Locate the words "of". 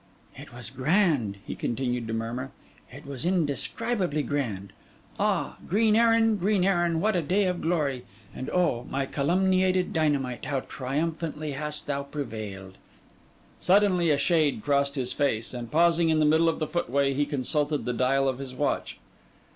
7.45-7.61, 16.49-16.57, 18.27-18.39